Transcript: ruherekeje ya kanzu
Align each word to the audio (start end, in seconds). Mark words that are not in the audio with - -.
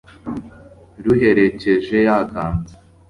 ruherekeje 1.03 1.97
ya 2.07 2.17
kanzu 2.31 2.73